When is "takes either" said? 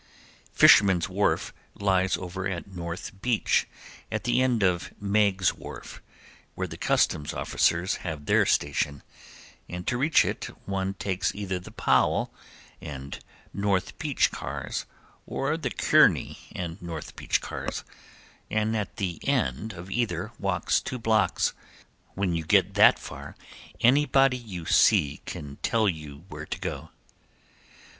10.95-11.59